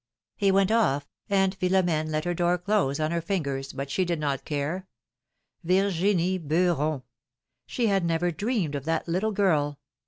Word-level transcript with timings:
He 0.35 0.51
went 0.51 0.71
off, 0.71 1.07
and 1.29 1.53
Philomene 1.53 2.09
let 2.09 2.25
her 2.25 2.33
door 2.33 2.57
close 2.57 2.99
on 2.99 3.11
her 3.11 3.21
fingers, 3.21 3.71
but 3.71 3.91
she 3.91 4.03
did 4.03 4.19
not 4.19 4.45
care. 4.45 4.87
Virginie 5.63 6.39
Beuron! 6.39 7.03
She 7.67 7.85
had 7.85 8.03
never 8.03 8.31
dreamed 8.31 8.73
of 8.73 8.85
that 8.85 9.07
little 9.07 9.31
girl. 9.31 9.77